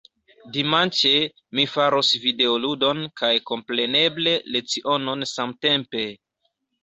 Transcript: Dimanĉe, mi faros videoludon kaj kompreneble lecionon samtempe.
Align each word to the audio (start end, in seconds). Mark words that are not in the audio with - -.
Dimanĉe, 0.53 1.09
mi 1.57 1.65
faros 1.73 2.09
videoludon 2.23 3.03
kaj 3.21 3.31
kompreneble 3.51 4.33
lecionon 4.57 5.29
samtempe. 5.35 6.05